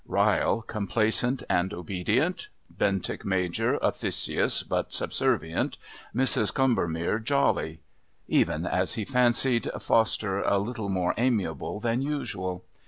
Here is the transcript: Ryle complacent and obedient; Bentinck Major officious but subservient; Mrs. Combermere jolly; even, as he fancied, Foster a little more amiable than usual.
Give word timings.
Ryle 0.07 0.63
complacent 0.63 1.43
and 1.47 1.75
obedient; 1.75 2.47
Bentinck 2.75 3.23
Major 3.23 3.75
officious 3.83 4.63
but 4.63 4.95
subservient; 4.95 5.77
Mrs. 6.15 6.51
Combermere 6.51 7.19
jolly; 7.19 7.81
even, 8.27 8.65
as 8.65 8.95
he 8.95 9.05
fancied, 9.05 9.69
Foster 9.79 10.41
a 10.41 10.57
little 10.57 10.89
more 10.89 11.13
amiable 11.19 11.79
than 11.79 12.01
usual. 12.01 12.63